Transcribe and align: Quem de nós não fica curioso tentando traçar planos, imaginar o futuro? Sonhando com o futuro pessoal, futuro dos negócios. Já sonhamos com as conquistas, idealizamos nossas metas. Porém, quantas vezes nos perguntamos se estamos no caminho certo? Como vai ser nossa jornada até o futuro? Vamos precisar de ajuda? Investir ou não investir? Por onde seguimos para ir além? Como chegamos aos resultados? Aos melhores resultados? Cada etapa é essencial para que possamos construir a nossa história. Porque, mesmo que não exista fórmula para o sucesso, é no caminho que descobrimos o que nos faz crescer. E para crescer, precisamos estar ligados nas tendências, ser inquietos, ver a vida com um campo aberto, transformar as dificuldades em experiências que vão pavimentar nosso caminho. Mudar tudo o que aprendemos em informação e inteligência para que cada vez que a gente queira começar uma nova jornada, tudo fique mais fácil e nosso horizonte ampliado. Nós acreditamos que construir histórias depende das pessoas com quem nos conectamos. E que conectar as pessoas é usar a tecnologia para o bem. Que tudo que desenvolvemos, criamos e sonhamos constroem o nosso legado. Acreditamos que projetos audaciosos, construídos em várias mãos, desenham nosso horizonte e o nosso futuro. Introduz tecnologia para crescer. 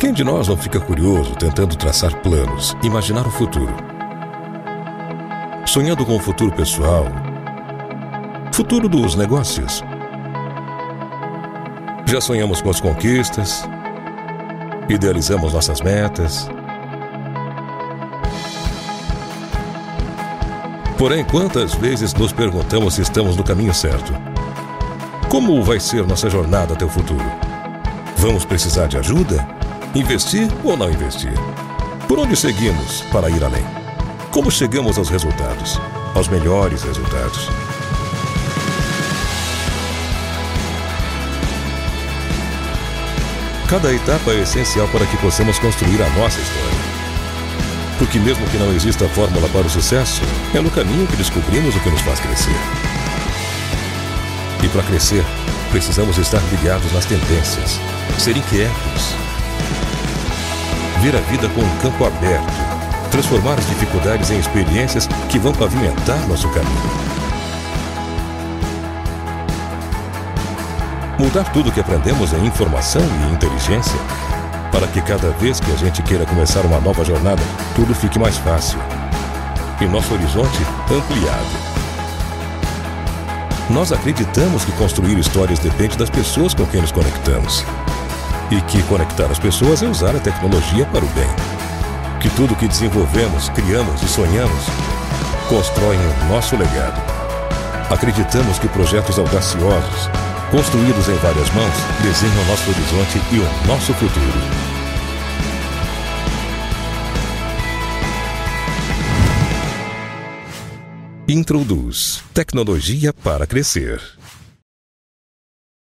Quem 0.00 0.14
de 0.14 0.24
nós 0.24 0.48
não 0.48 0.56
fica 0.56 0.80
curioso 0.80 1.34
tentando 1.34 1.76
traçar 1.76 2.16
planos, 2.22 2.74
imaginar 2.82 3.26
o 3.26 3.30
futuro? 3.30 3.74
Sonhando 5.66 6.06
com 6.06 6.16
o 6.16 6.18
futuro 6.18 6.50
pessoal, 6.50 7.04
futuro 8.50 8.88
dos 8.88 9.14
negócios. 9.14 9.84
Já 12.06 12.18
sonhamos 12.18 12.62
com 12.62 12.70
as 12.70 12.80
conquistas, 12.80 13.68
idealizamos 14.88 15.52
nossas 15.52 15.82
metas. 15.82 16.48
Porém, 20.96 21.22
quantas 21.26 21.74
vezes 21.74 22.14
nos 22.14 22.32
perguntamos 22.32 22.94
se 22.94 23.02
estamos 23.02 23.36
no 23.36 23.44
caminho 23.44 23.74
certo? 23.74 24.14
Como 25.28 25.62
vai 25.62 25.78
ser 25.78 26.06
nossa 26.06 26.30
jornada 26.30 26.72
até 26.72 26.86
o 26.86 26.88
futuro? 26.88 27.30
Vamos 28.16 28.46
precisar 28.46 28.86
de 28.86 28.96
ajuda? 28.96 29.60
Investir 29.92 30.48
ou 30.62 30.76
não 30.76 30.88
investir? 30.88 31.32
Por 32.06 32.20
onde 32.20 32.36
seguimos 32.36 33.00
para 33.12 33.28
ir 33.28 33.42
além? 33.42 33.64
Como 34.30 34.48
chegamos 34.48 34.96
aos 34.96 35.08
resultados? 35.08 35.80
Aos 36.14 36.28
melhores 36.28 36.84
resultados? 36.84 37.48
Cada 43.68 43.92
etapa 43.92 44.30
é 44.30 44.42
essencial 44.42 44.86
para 44.88 45.04
que 45.06 45.16
possamos 45.16 45.58
construir 45.58 46.00
a 46.00 46.10
nossa 46.10 46.40
história. 46.40 46.78
Porque, 47.98 48.20
mesmo 48.20 48.46
que 48.46 48.58
não 48.58 48.72
exista 48.72 49.08
fórmula 49.08 49.48
para 49.48 49.66
o 49.66 49.70
sucesso, 49.70 50.22
é 50.54 50.60
no 50.60 50.70
caminho 50.70 51.06
que 51.08 51.16
descobrimos 51.16 51.74
o 51.74 51.80
que 51.80 51.90
nos 51.90 52.00
faz 52.02 52.20
crescer. 52.20 52.54
E 54.62 54.68
para 54.68 54.84
crescer, 54.84 55.24
precisamos 55.72 56.16
estar 56.16 56.40
ligados 56.52 56.92
nas 56.92 57.06
tendências, 57.06 57.80
ser 58.18 58.36
inquietos, 58.36 59.14
ver 61.00 61.16
a 61.16 61.20
vida 61.20 61.48
com 61.48 61.60
um 61.60 61.76
campo 61.78 62.04
aberto, 62.04 63.10
transformar 63.10 63.54
as 63.54 63.66
dificuldades 63.68 64.30
em 64.30 64.38
experiências 64.38 65.08
que 65.28 65.38
vão 65.38 65.52
pavimentar 65.52 66.18
nosso 66.28 66.48
caminho. 66.50 66.90
Mudar 71.18 71.44
tudo 71.52 71.68
o 71.68 71.72
que 71.72 71.80
aprendemos 71.80 72.32
em 72.32 72.46
informação 72.46 73.02
e 73.02 73.32
inteligência 73.32 73.98
para 74.70 74.86
que 74.86 75.00
cada 75.02 75.30
vez 75.32 75.60
que 75.60 75.70
a 75.72 75.76
gente 75.76 76.02
queira 76.02 76.24
começar 76.24 76.64
uma 76.64 76.80
nova 76.80 77.04
jornada, 77.04 77.42
tudo 77.74 77.94
fique 77.94 78.18
mais 78.18 78.36
fácil 78.38 78.78
e 79.80 79.86
nosso 79.86 80.12
horizonte 80.14 80.58
ampliado. 80.90 81.70
Nós 83.70 83.92
acreditamos 83.92 84.64
que 84.64 84.72
construir 84.72 85.18
histórias 85.18 85.58
depende 85.58 85.96
das 85.96 86.10
pessoas 86.10 86.54
com 86.54 86.66
quem 86.66 86.80
nos 86.80 86.92
conectamos. 86.92 87.64
E 88.50 88.60
que 88.62 88.82
conectar 88.84 89.30
as 89.30 89.38
pessoas 89.38 89.82
é 89.82 89.86
usar 89.86 90.14
a 90.16 90.20
tecnologia 90.20 90.84
para 90.86 91.04
o 91.04 91.08
bem. 91.08 91.28
Que 92.20 92.28
tudo 92.30 92.56
que 92.56 92.66
desenvolvemos, 92.66 93.48
criamos 93.50 94.02
e 94.02 94.08
sonhamos 94.08 94.64
constroem 95.50 95.98
o 95.98 96.28
nosso 96.28 96.56
legado. 96.56 97.02
Acreditamos 97.90 98.56
que 98.60 98.68
projetos 98.68 99.18
audaciosos, 99.18 100.08
construídos 100.52 101.08
em 101.08 101.16
várias 101.16 101.50
mãos, 101.52 101.74
desenham 102.02 102.44
nosso 102.46 102.70
horizonte 102.70 103.20
e 103.32 103.38
o 103.40 103.66
nosso 103.66 103.92
futuro. 103.94 104.70
Introduz 111.26 112.22
tecnologia 112.32 113.12
para 113.12 113.44
crescer. 113.44 114.19